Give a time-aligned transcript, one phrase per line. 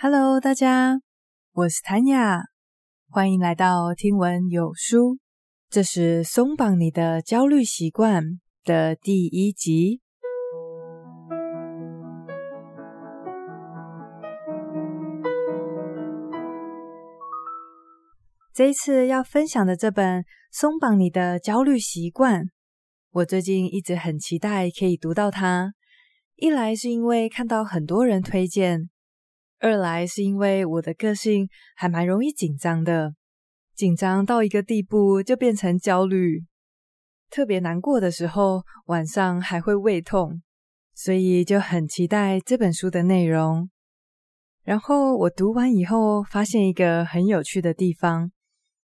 [0.00, 1.00] Hello，大家，
[1.54, 2.44] 我是谭雅，
[3.10, 5.18] 欢迎来到听闻有书。
[5.68, 8.22] 这是松绑你的焦虑习惯
[8.62, 10.00] 的第一集。
[18.54, 20.22] 这一次要分享的这本
[20.52, 22.42] 《松绑你的焦虑习惯》，
[23.10, 25.72] 我最近一直很期待可以读到它。
[26.36, 28.88] 一来是因为看到很多人推荐，
[29.60, 33.14] 二来是因为我的个性还蛮容易紧张的，
[33.74, 36.44] 紧张到一个地步就变成焦虑，
[37.28, 40.40] 特别难过的时候晚上还会胃痛，
[40.94, 43.68] 所以就很期待这本书的内容。
[44.62, 48.30] 然后我读完以后，发现一个很有趣的地方。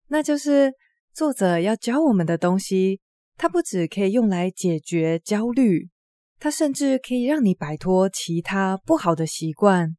[0.07, 0.71] 那就是
[1.13, 3.01] 作者要教我们的东西，
[3.35, 5.89] 它不只可以用来解决焦虑，
[6.39, 9.97] 它甚至可以让你摆脱其他不好的习惯。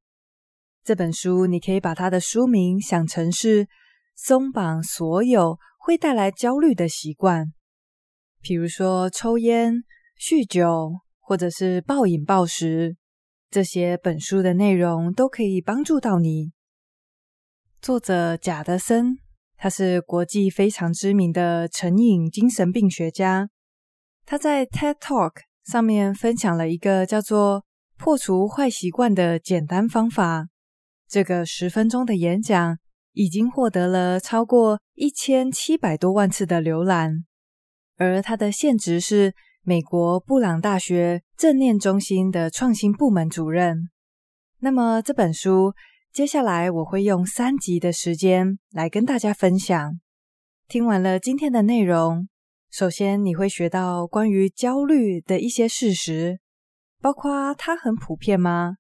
[0.85, 3.69] 这本书你可以把它的书名想成是
[4.17, 7.53] 松绑所有会带来焦虑的习惯，
[8.41, 9.75] 比如说抽烟、
[10.19, 12.97] 酗酒，或者是暴饮暴食，
[13.51, 16.53] 这些本书的内容都可以帮助到你。
[17.81, 19.19] 作者贾德森。
[19.55, 23.49] 他是国际非常知名的成瘾精神病学家。
[24.27, 27.65] 他在 TED Talk 上面分享了一个叫做
[27.97, 30.49] “破除坏习惯”的简单方法。
[31.13, 32.79] 这个十分钟的演讲
[33.13, 37.27] 已经获得了超过一千七百多万次的浏览，
[37.99, 43.91] 而他的现职是美国布朗大学正念中心的创新部门主任。
[44.61, 45.75] 那么这本书。
[46.13, 49.99] 接下来我会用三集的时间来跟大家分享。
[50.69, 52.29] 听完了今天的内容，
[52.71, 56.39] 首先你会学到关于焦虑的一些事实，
[57.01, 58.77] 包括它很普遍吗？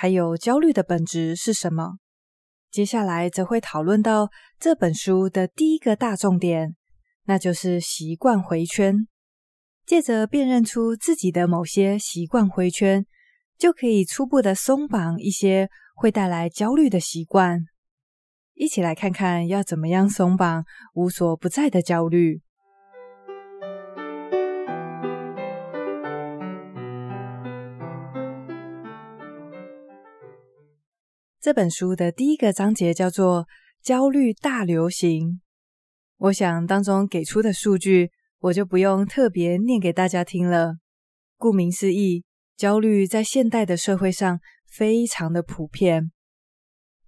[0.00, 1.98] 还有焦虑的本质是什么？
[2.70, 4.28] 接下来则会讨论到
[4.60, 6.76] 这本书的第一个大重点，
[7.24, 9.08] 那就是习惯回圈。
[9.84, 13.04] 借着辨认出自己的某些习惯回圈，
[13.58, 15.68] 就可以初步的松绑一些。
[15.96, 17.58] 会带来焦虑的习惯，
[18.54, 22.40] 一起来看看要怎么样松绑无所不在的焦虑。
[31.48, 33.46] 这本书的第一个章节叫做
[33.80, 35.40] “焦虑大流行”，
[36.28, 38.10] 我想当中给出的数据，
[38.40, 40.74] 我就不用特别念给大家听了。
[41.38, 42.22] 顾名思义，
[42.54, 44.40] 焦虑在现代的社会上。
[44.70, 46.12] 非常的普遍。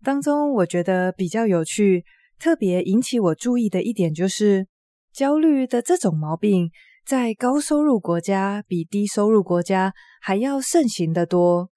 [0.03, 2.07] 当中，我觉得比较有趣、
[2.39, 4.67] 特别引起我注意的一点，就是
[5.12, 6.71] 焦虑的这种毛病，
[7.05, 11.69] 在高收入国家比低收入国家还要盛行得多。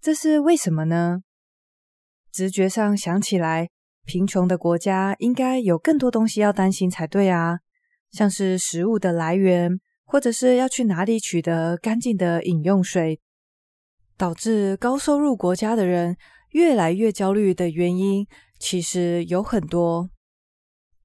[0.00, 1.20] 这是为什么呢？
[2.32, 3.68] 直觉上想起来，
[4.04, 7.58] 贫穷的国家应该有更多东西要担心才对啊，
[8.10, 13.20] 像是食物的来源，或者是要去哪里取得干净的饮用水。
[14.16, 16.14] 导致高收入国家的人
[16.50, 18.26] 越来越焦虑的原因，
[18.58, 20.10] 其实有很多。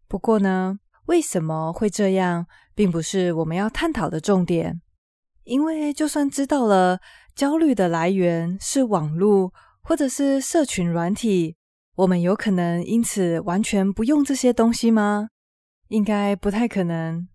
[0.07, 4.81] 不过呢，为什么会这样，并不是我们要探讨的重点。
[5.46, 7.00] 因为就算知道了
[7.34, 9.53] 焦虑的来源是网络
[9.88, 11.56] 或者是社群软体，
[11.96, 15.29] 我们有可能因此完全不用这些东西吗？
[15.90, 17.28] 应该不太可能。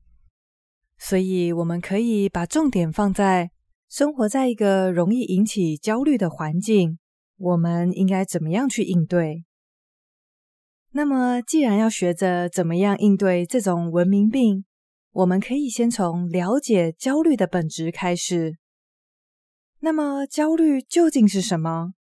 [0.98, 3.52] 所以我们可以把重点放在。
[3.88, 6.98] 生活在一个容易引起焦虑的环境，
[7.36, 9.44] 我们应该怎么样去应对？
[10.92, 14.64] 那么，既然要学着怎么样应对这种文明病，
[15.10, 18.58] 我们可以先从了解焦虑的本质开始。
[19.80, 21.94] 那么，焦虑究竟是什么？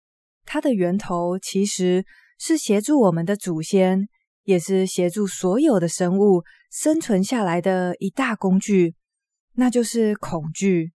[0.48, 2.04] 它的源头其实
[2.40, 4.08] 是协助我们的祖先，
[4.44, 8.96] 也是协助所有的生物生存下来的一大工具，
[9.56, 10.94] 那就是恐惧。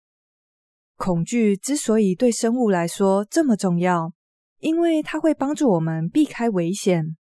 [0.96, 4.12] 恐惧之所以对生物来说这么重要，
[4.58, 7.16] 因为它会帮助我们避开危险。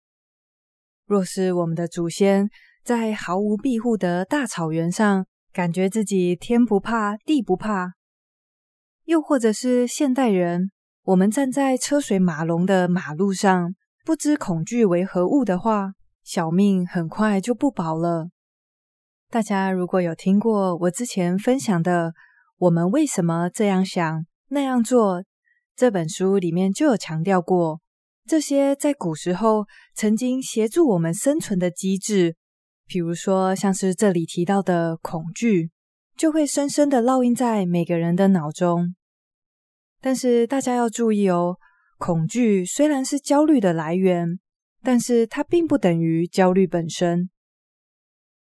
[1.06, 2.50] 若是我们的祖先
[2.84, 7.92] 在毫无庇护的大草原上，感觉自己天不怕地不怕；
[9.04, 10.72] 又或者是现代人，
[11.06, 15.94] 我们站在车水马龙的马路上，不知恐惧为何物的话，
[16.24, 18.30] 小命很快就不保了。
[19.30, 22.14] 大家如果有听过我之前分享的，
[22.58, 25.24] 我们为什么这样想那样做？
[25.76, 27.82] 这本书里面就有强调过，
[28.26, 32.36] 这些在古时候曾经协助我们生存的机制，
[32.88, 35.70] 比如说像是这里提到的恐惧，
[36.18, 38.96] 就会深深的烙印在每个人的脑中。
[40.06, 41.58] 但是大家要注意哦，
[41.98, 44.40] 恐惧虽然是焦虑的来源，
[44.84, 47.32] 但是它并不等于焦虑本身。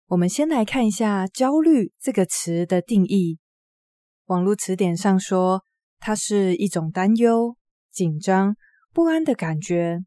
[0.09, 3.39] 我们先来看一下“焦虑”这个词的定义。
[4.25, 5.63] 网络词典上说，
[5.97, 7.57] 它是一种担忧、
[7.91, 8.55] 紧张、
[8.93, 10.05] 不安的感觉，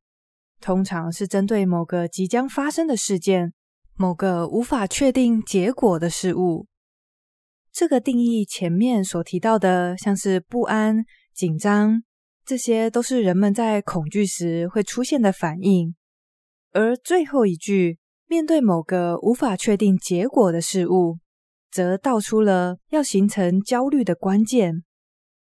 [0.60, 3.52] 通常是针对某个即将发生的事件、
[3.96, 6.69] 某个无法确定结果的事物。
[7.72, 11.05] 这个定义前面所提到的，像是不安、
[11.38, 12.02] 紧张，
[12.44, 15.94] 这些都是人们在恐惧时会出现的反应。
[16.73, 21.19] 而最后一句，面对某个无法确定结果的事物，
[21.70, 24.82] 则道出了要形成焦虑的关键，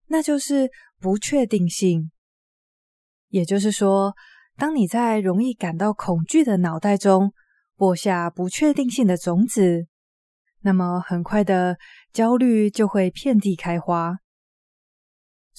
[0.06, 0.70] 那就是
[1.00, 2.12] 不确定性。
[3.30, 4.14] 也就是说，
[4.56, 7.32] 当你在容易感到恐惧的脑袋中
[7.74, 9.88] 播下不确定性的种子，
[10.60, 11.78] 那么很快的
[12.12, 14.18] 焦虑就会遍地开花。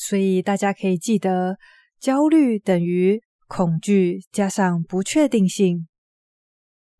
[0.03, 1.59] 所以大家可以记得，
[2.00, 5.88] 焦虑等于恐惧加上不确定性。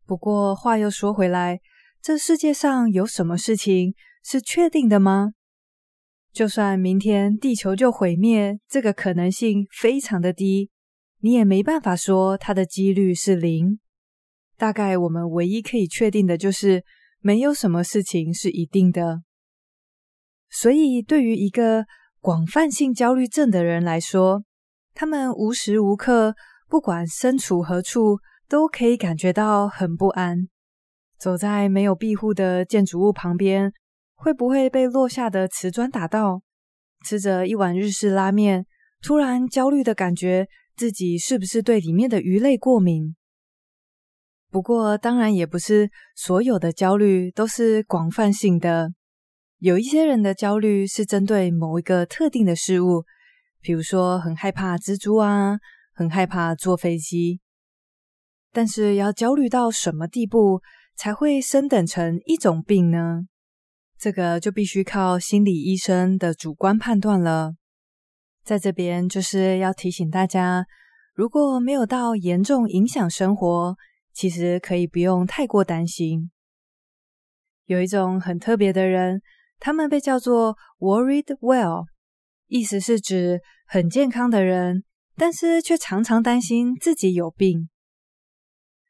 [0.06, 1.60] 不过话又说回来，
[2.00, 5.32] 这世界上有什么事情是确定的吗？
[6.32, 10.70] 就算明天地球就毁灭，这个可能性非常的低，
[11.18, 13.80] 你也没办法说它的几率是零。
[14.56, 16.84] 大概我们唯一可以确定的就是，
[17.18, 19.24] 没有什么事情是一定的。
[20.48, 21.84] 所以，对于一个
[22.22, 24.44] 广泛性焦虑症的人来说，
[24.94, 26.36] 他们无时无刻，
[26.68, 30.46] 不管身处何处，都可以感觉到很不安。
[31.18, 33.72] 走在没有庇护的建筑物旁边，
[34.14, 36.42] 会不会被落下的瓷砖打到？
[37.04, 38.66] 吃着一碗日式拉面，
[39.02, 40.46] 突然焦虑的感觉
[40.76, 43.16] 自己是不是对里面的鱼类过敏？
[44.48, 48.92] 不过，当然也不是所有的焦虑都是广泛性的。
[49.62, 53.04] 有一些人的焦虑是针对某一个特定的事物，
[53.60, 55.56] 比如说很害怕蜘蛛啊，
[55.94, 57.38] 很害怕坐飞机。
[58.50, 60.62] 但是要焦虑到什么地步
[60.96, 63.28] 才会升等成一种病呢？
[63.96, 67.54] 这个就必须靠心理医生的主观判断了。
[68.42, 70.66] 在这边就是要提醒大家，
[71.14, 73.76] 如果没有到严重影响生活，
[74.12, 76.32] 其实可以不用太过担心。
[77.66, 79.22] 有一种很特别的人，
[79.64, 81.84] 他们被叫做 worried well，
[82.48, 84.82] 意思是指很健康的人，
[85.16, 87.68] 但是却常常担心自己有病。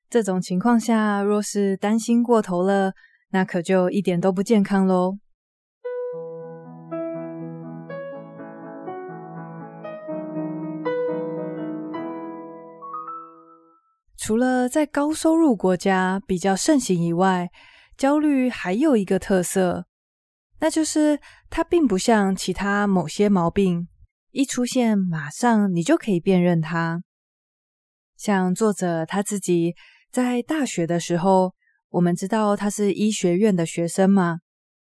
[0.09, 2.95] 这种情况下，若是担心过头了，
[3.33, 5.19] 那可就一点都不健康喽。
[14.17, 17.51] 除了在高收入国家比较盛行以外，
[17.99, 19.85] 焦虑还有一个特色，
[20.63, 21.19] 那就是
[21.51, 23.89] 它并不像其他某些毛病，
[24.31, 27.03] 一出现马上你就可以辨认它。
[28.17, 29.75] 像作者他自己。
[30.13, 31.55] 在大学的时候，
[31.89, 34.41] 我们知道他是医学院的学生嘛。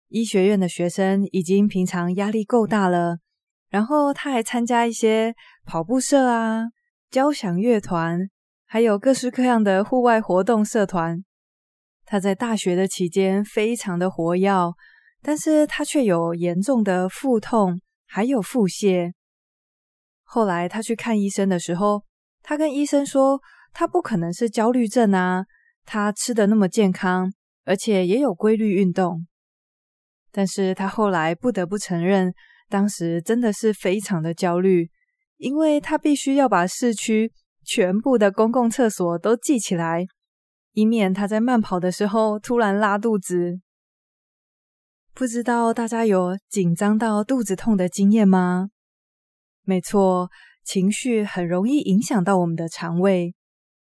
[0.07, 3.19] 医学院的学生已经平常压力够大了，
[3.69, 5.35] 然后他还参加一些
[5.65, 6.67] 跑步社啊、
[7.11, 8.31] 交响乐团，
[8.65, 11.25] 还有各式各样的户外活动社团。
[12.07, 14.73] 他在大学的期间非常的活跃，
[15.23, 19.13] 但是他却有严重的腹痛，还有腹泻。
[20.23, 22.05] 后来他去看医生的时候，
[22.43, 23.41] 他跟医生说。
[23.71, 25.45] 他不可能是焦虑症啊！
[25.85, 27.33] 他吃的那么健康，
[27.65, 29.27] 而且也有规律运动。
[30.33, 32.35] 但是他后来不得不承认，
[32.69, 34.91] 当时真的是非常的焦虑，
[35.37, 37.31] 因为他必须要把市区
[37.63, 40.05] 全部的公共厕所都记起来，
[40.73, 43.61] 以免他在慢跑的时候突然拉肚子。
[45.19, 48.71] 不知道大家有紧张到肚子痛的经验吗？
[49.65, 50.31] 没错，
[50.63, 53.35] 情绪很容易影响到我们的肠胃。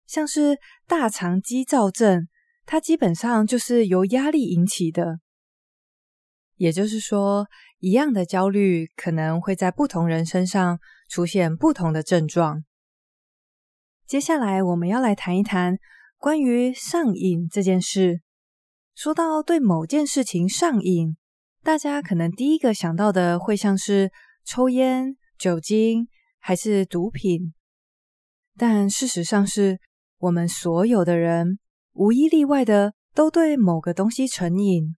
[0.05, 2.27] 像是大肠激躁症，
[2.67, 5.17] 它基本上就是由压力引起的。
[6.57, 7.47] 也就是说，
[7.79, 10.77] 一样的焦虑可能会在不同人身上
[11.09, 12.63] 出现不同的症状。
[14.05, 15.79] 接下来，我们要来谈一谈
[16.19, 18.21] 关于上瘾这件事。
[18.95, 21.15] 说到对某件事情上瘾，
[21.61, 24.11] 大家可能第一个想到的会像是
[24.43, 26.07] 抽烟、酒精
[26.39, 27.53] 还是毒品，
[28.57, 29.79] 但事实上是。
[30.17, 31.59] 我们所有的人，
[31.91, 34.95] 无一例外的，都对某个东西成瘾。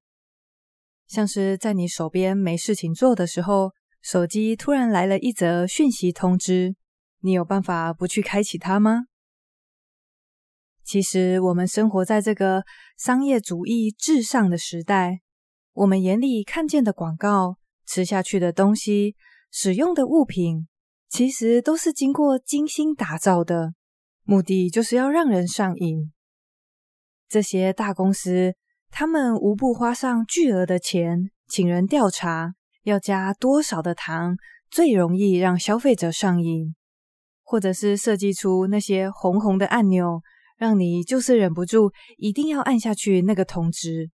[1.08, 6.76] 像是在你手边没事情做的时候，手机突然来了一则讯息通知，
[7.22, 9.06] 你有办法不去开启它吗？
[10.88, 12.64] 其实，我们生活在这个
[12.98, 15.20] 商业主义至上的时代，
[15.74, 19.14] 我们眼里看见的广告、吃下去的东西、
[19.52, 20.66] 使用的物品，
[21.10, 23.74] 其实都是经过精心打造的，
[24.24, 26.14] 目的就是要让人上瘾。
[27.28, 28.56] 这些大公司，
[28.90, 32.54] 他们无不花上巨额的钱，请人调查
[32.84, 34.38] 要加多少的糖
[34.72, 36.74] 最容易让消费者上瘾，
[37.44, 40.22] 或者是设计出那些红红的按钮，
[40.58, 44.10] 让你就是忍不住一定要按下去那个通知。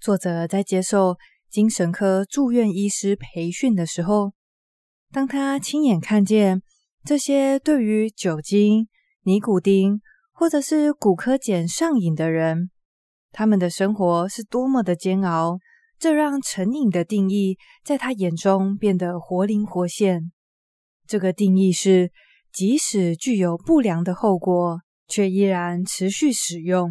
[0.00, 1.16] 作者在接受
[1.50, 4.32] 精神科住院医师培训的时候，
[5.12, 6.62] 当他亲眼看见
[7.04, 8.88] 这些对于酒精、
[9.22, 10.00] 尼古丁
[10.32, 12.70] 或者是骨科碱上瘾的人，
[13.32, 15.58] 他们的生活是多么的煎熬，
[15.98, 20.30] 这让成瘾的定义在他眼中变得活灵活现。
[21.06, 22.12] 这个定义是，
[22.58, 26.90] 即使具有不良的后果，却依然持续使用。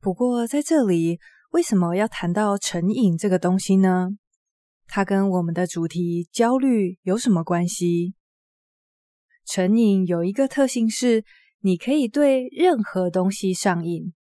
[0.00, 1.20] 不过在这里，
[1.52, 4.08] 为什么要谈到成瘾这个东西呢？
[4.88, 8.14] 它跟我们的主题焦虑有什么关系？
[9.44, 11.24] 成瘾有一个特性是，
[11.60, 14.12] 你可以对任何东西上瘾。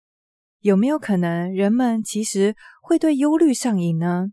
[0.59, 4.27] 有没有可能人们其实会对忧虑上瘾呢？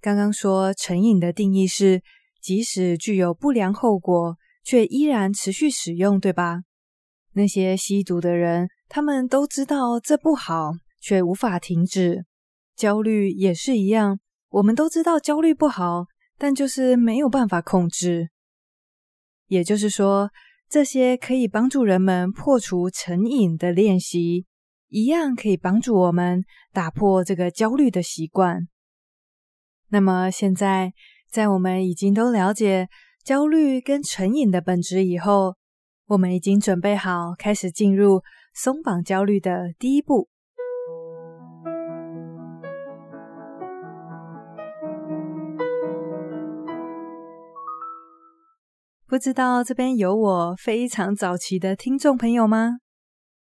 [0.00, 2.04] 刚刚说成瘾的定义是，
[2.40, 6.62] 即使具有不良后果，却依然持续使用，对吧？
[7.34, 12.24] 那些吸毒的人，他们都知道这不好，却无法停止。
[12.74, 14.18] 焦虑也是一样。
[14.48, 16.06] 我们都知道焦虑不好，
[16.38, 18.30] 但就是没有办法控制。
[19.48, 20.30] 也就是说，
[20.68, 24.46] 这些可以帮助人们破除成瘾的练习，
[24.88, 28.68] 一样可以帮助我们打破这个焦虑的习惯。
[29.88, 30.92] 那么现在，
[31.30, 32.88] 在我们已经都了解
[33.24, 35.56] 焦虑跟成瘾的本质以后，
[36.08, 40.28] 我们已经准备好开始进入松绑焦虑的第一步。
[49.06, 52.72] 不知道这边有我非常早期的听众朋友吗？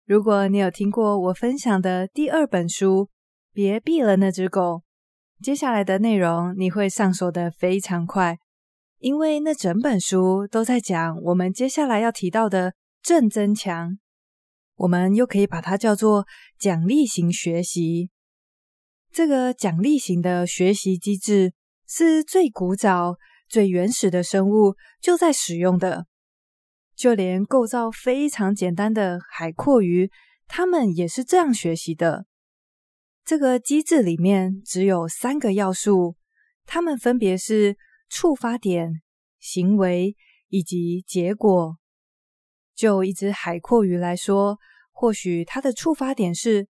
[0.07, 3.03] 如果你有听过我分享的第二本书
[3.53, 4.81] 《别毙了那只狗》，
[5.45, 8.39] 接下来的内容你会上手的非常快，
[8.99, 13.97] 因为那整本书都在讲我们接下来要提到的正增强，
[14.75, 16.25] 我们又可以把它叫做
[16.59, 18.09] 奖励型学习。
[19.11, 21.53] 这个奖励型的学习机制
[21.87, 23.15] 是最古早。
[23.49, 26.05] 最原始的生物就在使用的，
[26.97, 30.11] 就连构造非常简单的海蛞蝓，
[30.49, 32.25] 它们也是这样学习的。
[33.23, 36.17] 这个机制里面只有三个要素，
[36.65, 37.77] 它们分别是
[38.09, 39.01] 触发点、
[39.39, 40.15] 行为
[40.49, 41.77] 以及结果。
[42.75, 44.57] 就一只海阔鱼来说，
[44.91, 46.67] 或许它的触发点是：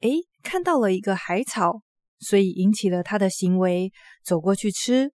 [0.00, 1.80] 诶，看到了一个海草，
[2.18, 3.90] 所以引起了它的行为，
[4.22, 5.12] 走过去吃。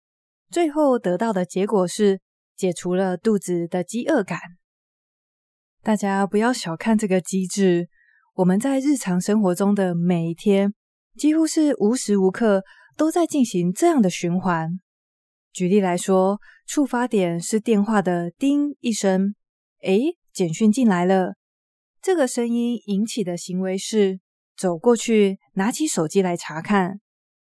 [0.50, 2.20] 最后得到的结果是
[2.56, 4.38] 解除了肚子的饥饿感。
[5.82, 7.88] 大家不要小看这个机制，
[8.34, 10.72] 我们在日常生活中的每一天，
[11.16, 12.62] 几乎是无时无刻
[12.96, 14.80] 都在进行这样的循环。
[15.58, 16.38] 举例来说，
[16.68, 19.34] 触发点是电话的叮一声，
[19.82, 21.34] 诶，简讯进来了。
[22.00, 24.20] 这个声音引起的行为是
[24.56, 27.00] 走过去拿起手机来查看，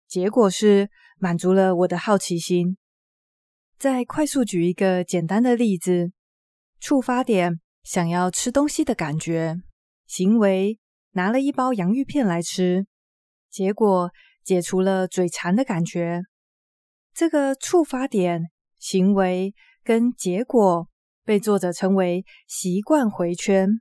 [0.07, 2.77] 结果是满足了我的好奇心。
[3.77, 6.13] 再快速举一个简单的例子：
[6.79, 9.57] 触发点想要吃东西的感觉，
[10.07, 10.79] 行为
[11.15, 12.87] 拿了一包洋芋片来吃，
[13.51, 14.13] 结果
[14.45, 16.23] 解除了嘴馋的感觉。
[17.17, 20.87] 这个触发点、行为跟结果
[21.25, 23.81] 被作者称为习惯回圈。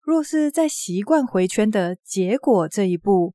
[0.00, 3.34] 若是在习惯回圈的结果这一步，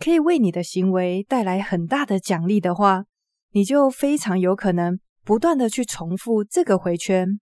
[0.00, 3.04] 可以为你的行为带来很大的奖励的话，
[3.52, 7.38] 你就非常有可能不断的去重复这个回圈。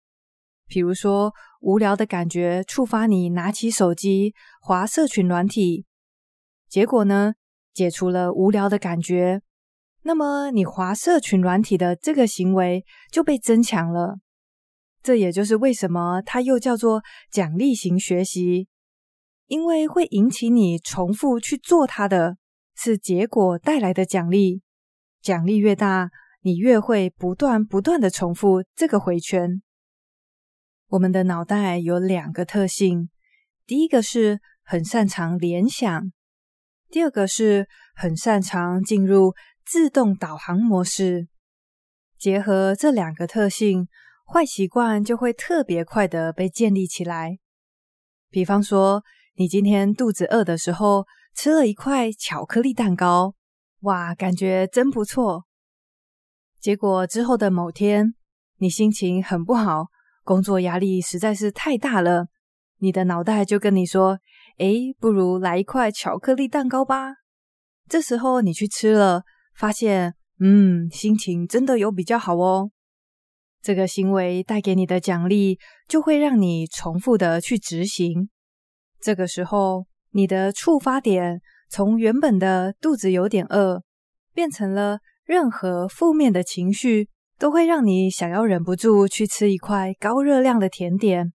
[0.66, 5.84] 比如说，无聊的感觉触发你拿起手机滑社群软体，
[6.66, 7.34] 结果呢，
[7.74, 9.42] 解除了无聊的感觉，
[10.06, 14.18] 那么你滑社群软体的这个行为就被增强了。
[15.02, 18.68] 这也就是为什么它又叫做奖励型学习，
[19.46, 22.36] 因为会引起你重复去做它的
[22.74, 24.62] 是结果带来的奖励。
[25.22, 26.10] 奖励越大，
[26.42, 29.62] 你越会不断不断的重复这个回圈。
[30.88, 33.08] 我们的脑袋有两个特性，
[33.66, 36.12] 第一个是很擅长联想，
[36.90, 39.34] 第二个是很擅长进入
[39.66, 41.28] 自动导航模式。
[42.18, 43.88] 结合这两个特性，
[44.26, 47.38] 坏习惯就会特别快的被建立起来。
[48.30, 49.02] 比方说，
[49.36, 53.34] 你今天肚子饿的时候，吃了一块巧克力蛋糕。
[53.80, 55.44] 哇，感觉真不错。
[56.58, 58.14] 结果之后的某天，
[58.58, 59.88] 你心情很不好，
[60.22, 62.28] 工作压力实在是太大了，
[62.78, 64.18] 你的脑袋就跟你说
[64.58, 67.16] ：“诶，不如来一块巧克力蛋糕吧。”
[67.86, 72.70] 这时候你去吃了，发现，嗯，心情真的有比较好哦。
[73.62, 75.58] 这个行为带给你的奖励，
[75.88, 78.28] 就会让你重复的去执行。
[79.00, 83.82] 这个时候，你的触发点从原本的肚子有点饿，
[84.34, 87.08] 变成了任何负面的情绪
[87.38, 91.32] 都会让你想要忍不住去吃一块高热量的甜点。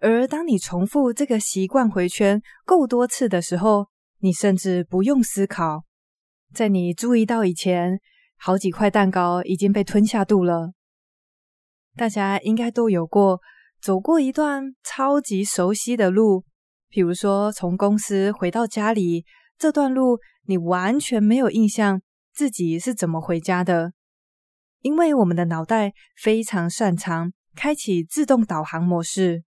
[0.00, 3.86] 而当你重复这个习惯回圈够多次的时候，
[4.18, 5.84] 你甚至不用思考，
[6.54, 7.98] 在你注意到以前，
[8.36, 10.72] 好几块蛋糕已经被吞下肚了。
[11.96, 13.40] 大家应该都有过
[13.80, 16.44] 走过一段超级熟悉的路，
[16.88, 19.24] 比如说从公司回到家里，
[19.58, 23.92] 这段路你完全没有印象自己是怎么回家的，
[24.80, 29.44] 因为我们的脑袋非常擅长开启自动导航模式，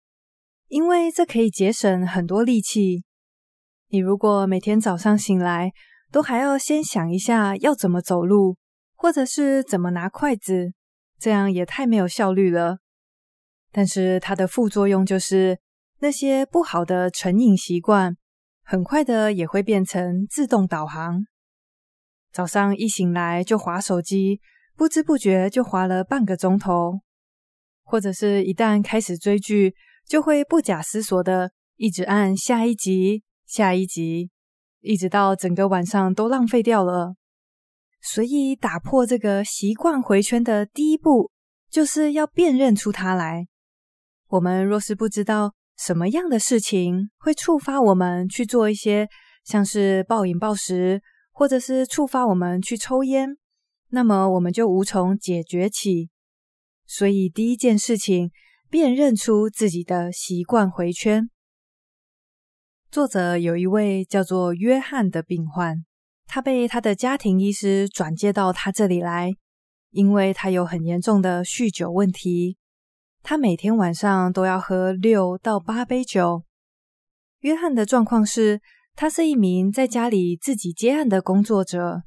[0.69, 3.05] 因为这可以节省很多力气。
[3.89, 5.73] 你如果每天早上醒来，
[6.11, 8.57] 都还要先想一下要怎么走路，
[8.95, 10.73] 或者是怎么拿筷子，
[11.19, 12.79] 这样也太没有效率了。
[13.73, 15.59] 但是它的副作用就是，
[16.01, 18.17] 那些不好的成瘾习惯，
[18.65, 21.25] 很快的也会变成自动导航。
[22.33, 24.41] 早上一醒来就滑手机，
[24.77, 27.01] 不知不觉就滑了半个钟头，
[27.83, 29.75] 或者是一旦开始追剧，
[30.07, 33.23] 就会不假思索的一直按下一集。
[33.47, 34.31] 下一集，
[34.81, 37.15] 一直到整个晚上都浪费掉了。
[38.03, 41.31] 所以，打破这个习惯回圈的第一步，
[41.71, 43.47] 就是要辨认出它来。
[44.29, 49.09] 我们若是不知道什么样的事情会触发我们去做一些
[49.45, 53.37] 像是暴饮暴食，或者是触发我们去抽烟，
[53.91, 56.09] 那么我们就无从解决起。
[56.87, 58.31] 所以，第一件事情，
[58.71, 61.29] 辨认出自己的习惯回圈。
[62.91, 65.85] 作者有一位叫做约翰的病患，
[66.27, 69.31] 他被他的家庭医师转介到他这里来，
[69.93, 72.57] 因为他有很严重的酗酒问题。
[73.23, 76.43] 他每天晚上都要喝六到八杯酒。
[77.43, 78.61] 约翰的状况是，
[78.97, 82.03] 他是一名在家里自己接案的工作者，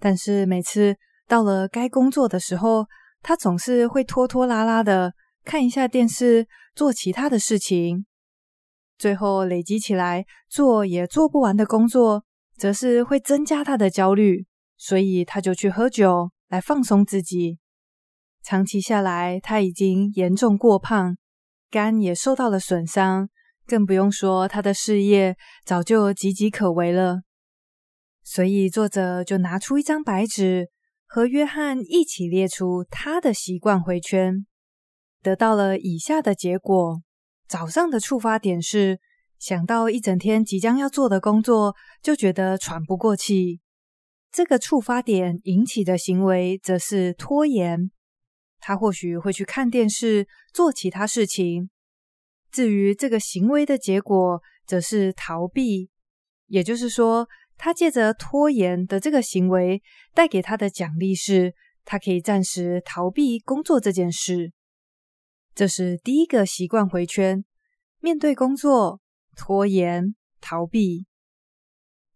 [0.00, 0.96] 但是每次
[1.28, 2.86] 到了该工作的时候，
[3.22, 8.06] 他总是会拖拖拉拉的看一下电视，做其他的事情。
[9.00, 12.22] 最后累积起来，做也做不完的工作，
[12.58, 14.44] 则是会增加他的焦虑，
[14.76, 17.58] 所以他就去喝酒来放松自己。
[18.42, 21.16] 长期下来，他已经严重过胖，
[21.70, 23.30] 肝也受到了损伤，
[23.66, 25.34] 更不用说他的事业
[25.64, 27.22] 早就岌岌可危了。
[28.22, 30.68] 所以作者就拿出一张白纸，
[31.06, 34.44] 和约翰一起列出他的习惯回圈，
[35.22, 37.00] 得到了以下的结果。
[37.50, 39.00] 早上的触发点是
[39.40, 43.58] 想到一整天即将要做的工作，就觉得喘不过气。
[44.30, 47.90] 这个触发点引起的行为则是拖延，
[48.60, 51.70] 他或许会去看电视，做其他事情。
[52.52, 55.90] 至于这个行为的结果，则是逃避。
[56.46, 59.82] 也就是说，他借着拖延的这个行为
[60.14, 61.52] 带给他的奖励是，
[61.84, 64.52] 他可以暂时逃避工作这件事。
[65.54, 67.44] 这是第一个习惯回圈，
[67.98, 69.00] 面对工作，
[69.36, 71.06] 拖延、逃避。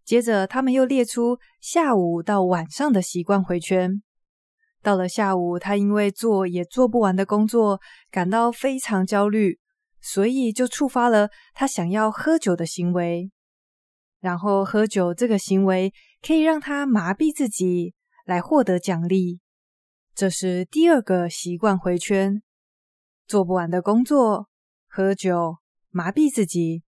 [0.05, 4.03] 接着，他们又列出下午到晚上的习惯回圈。
[4.83, 9.59] 到了下午，他因为做也做不完的工作，感到非常焦虑，
[10.01, 13.31] 所以就触发了他想要喝酒的行为。
[14.20, 17.94] 然后，喝酒这个行为可以让他麻痹自己，
[18.27, 19.40] 来获得奖励。
[20.14, 22.42] 这是第二个习惯回圈。
[23.27, 24.49] 做不完的工作，
[24.87, 25.57] 喝酒，
[25.91, 26.83] 麻痹自己。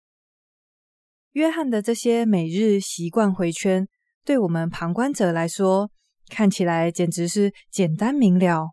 [1.31, 3.87] 约翰的这些每日习惯回圈，
[4.23, 5.89] 对我们旁观者来说，
[6.29, 8.71] 看起来简直是简单明了。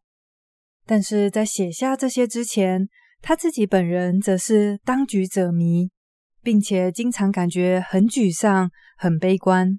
[0.85, 2.89] 但是在写下这些之前，
[3.23, 5.91] 他自己本人则是当局者迷，
[6.43, 9.79] 并且经常感觉很沮丧、很悲观，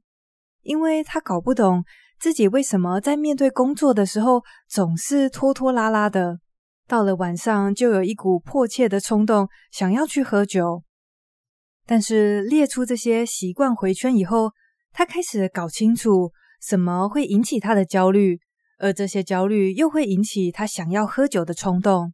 [0.62, 1.84] 因为他搞不懂
[2.20, 6.40] 自己为什么在面对工作的时候总是拖拖拉拉的。
[6.92, 10.84] 到了晚上，就有一股迫切的冲动，想要去喝酒。
[11.86, 14.52] 但是列出这些习惯回圈以后，
[14.92, 18.42] 他开始搞清楚什么会引起他的焦虑，
[18.78, 22.14] 而这些焦虑又会引起他想要喝酒的冲动。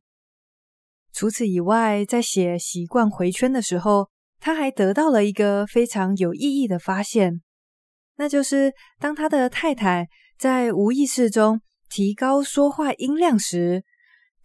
[1.11, 7.41] 除此以外，在写习惯回圈的时候，他还得到了一个非常有意义的发现，
[8.17, 13.83] 那就是当他的太太在无意识中提高说话音量时，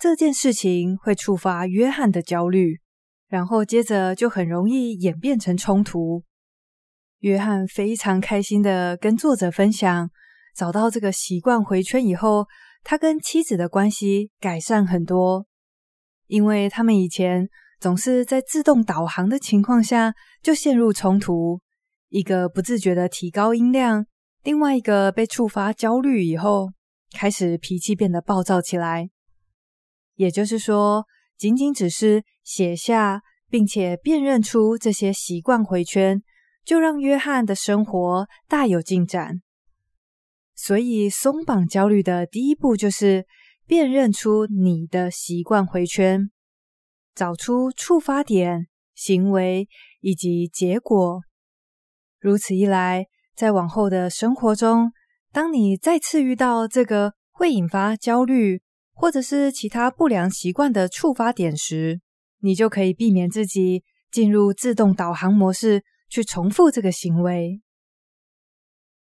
[0.03, 2.81] 这件事情会触发约翰的焦虑，
[3.29, 6.25] 然后接着就很容易演变成冲突。
[7.21, 10.11] 约翰非常开心的跟作者分享，
[10.57, 12.49] 找到这个习惯回圈以后，
[12.83, 15.47] 他跟妻子的关系改善很多，
[16.27, 20.13] 因为他们以前总是在自动导航的情况下
[20.43, 21.61] 就陷入冲突，
[22.09, 24.05] 一个不自觉的提高音量，
[24.43, 26.73] 另外一个被触发焦虑以后，
[27.17, 29.11] 开始脾气变得暴躁起来。
[30.23, 31.05] 也就是说，
[31.37, 36.23] 仅仅只是写下并且辨认出这些习惯回圈，
[36.65, 39.43] 就让约翰的生活大有进展。
[40.55, 43.27] 所以，松绑焦虑的第一步就是
[43.67, 46.31] 辨认出你的习惯回圈，
[47.17, 49.67] 找出触发点、行为
[50.01, 51.23] 以及结果。
[52.21, 54.93] 如此一来，在往后的生活中，
[55.33, 58.63] 当你再次遇到这个会引发焦虑
[59.03, 62.01] 或者是其他不良习惯的触发点时，
[62.39, 65.83] 你就可以避免自己进入自动导航模式。
[66.13, 67.63] 去重复这个行为。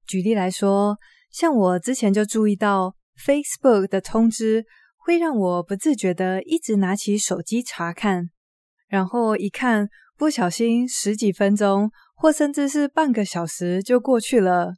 [0.07, 0.97] 举例来说，
[1.31, 4.65] 像我之前就注意到 Facebook 的通知
[4.97, 8.31] 会让我不自觉地一直拿起手机查看，
[8.89, 14.77] 然后一看，不小心十几分钟或甚至是半个小时就过去了，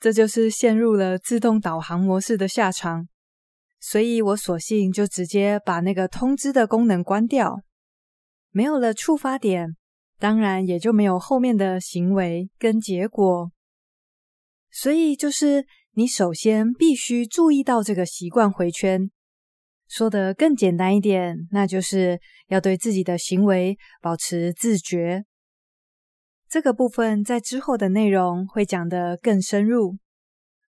[0.00, 3.06] 这就是陷入了自动导航模式的下场。
[3.80, 7.62] 所以我索性就直接把那个通知的功能关掉，
[8.50, 9.76] 没有了触发点。
[10.18, 13.50] 当然，也就没有后面的行为跟结果。
[14.70, 15.64] 所以，就是
[15.94, 19.10] 你首先必须注意到这个习惯回圈。
[19.88, 25.24] 说得更简单一点，那就是要对自己的行为保持自觉。
[26.48, 29.96] 这个部分在之后的内容会讲得更深入。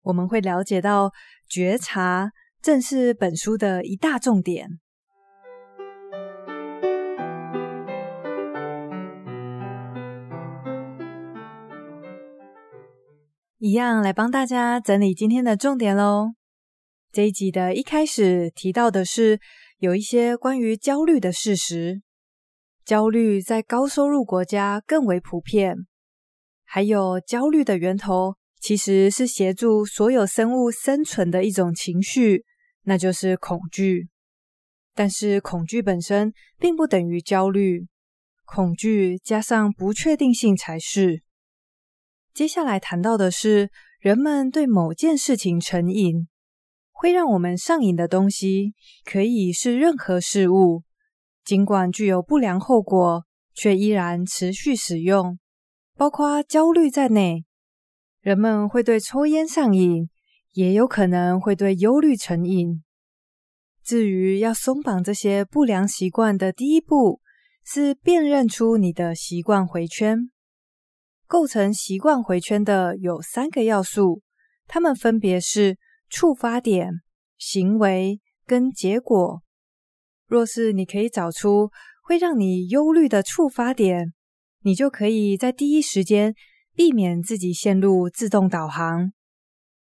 [0.02, 1.12] 我们会了解到，
[1.48, 2.30] 觉察
[2.62, 4.80] 正是本书的一大重点。
[13.60, 16.34] 一样来帮大家整理今天的重点喽。
[17.12, 19.40] 这一集的一开始提到的是
[19.80, 22.02] 有一些关于焦虑的事实，
[22.86, 25.88] 焦虑在高收入国家更为普遍。
[26.64, 32.44] 还有焦虑的源头其实是协助所有生物生存的一种情绪，
[32.84, 34.10] 那就是恐惧。
[34.94, 37.88] 但是恐惧本身并不等于焦虑，
[38.46, 41.22] 恐惧加上不确定性才是。
[42.34, 46.28] 接下来谈到的是，人们对某件事情成瘾，
[46.92, 50.84] 会让我们上瘾的东西，可以是任何事物，
[51.44, 55.40] 尽管具有不良后果，却依然持续使用，
[55.96, 57.47] 包括焦虑在内。
[58.28, 60.10] 人们会对抽烟上瘾，
[60.52, 62.84] 也有可能会对忧虑成瘾。
[63.86, 67.22] 至于要松绑这些不良习惯的第一步，
[67.64, 70.30] 是辨认出你的习惯回圈。
[71.26, 74.22] 构成习惯回圈的有三个要素，
[74.66, 75.78] 它们分别是
[76.10, 76.96] 触发点、
[77.38, 79.42] 行为跟结果。
[80.28, 81.72] 若是你可以找出
[82.04, 84.12] 会让你忧虑的触发点，
[84.64, 86.36] 你就可以在第一时间
[86.78, 89.12] 避免自己陷入自动导航。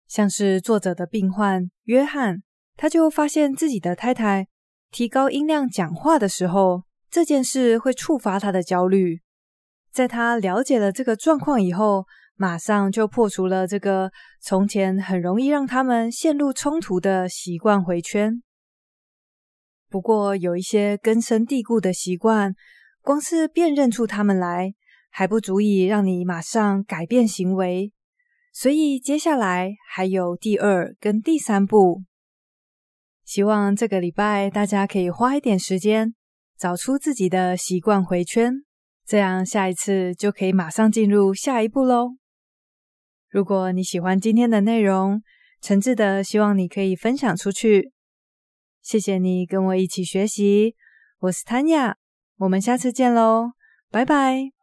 [0.07, 2.43] 像是作者的病患约翰，
[2.77, 4.47] 他就发现自己的太太
[4.91, 9.23] 提高音量讲话的时候，这件事会触发他的焦虑。
[9.91, 14.11] 在他了解了这个状况以后，马上就破除了这个
[14.43, 18.43] 从前很容易让他们陷入冲突的习惯回圈。
[19.89, 22.55] 不过，有一些根深蒂固的习惯，
[23.01, 24.75] 光是辨认出他们来，
[25.13, 27.93] 还不足以让你马上改变行为。
[28.53, 32.03] 所以，接下来还有第二跟第三步。
[33.25, 36.15] 希望这个礼拜大家可以花一点时间，
[36.59, 38.53] 找出自己的习惯回圈。
[39.07, 42.17] 这样下一次就可以马上进入下一步喽。
[43.31, 45.23] 如果你喜欢今天的内容，
[45.61, 47.93] 诚挚的希望你可以分享出去。
[48.83, 50.75] 谢谢你跟我一起学习，
[51.21, 51.95] 我是 Tanya，
[52.37, 53.53] 我们下次见喽，
[53.91, 54.62] 拜拜。